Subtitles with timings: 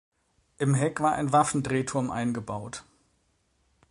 [0.57, 2.85] Im Heck war ein Waffen-Drehturm eingebaut.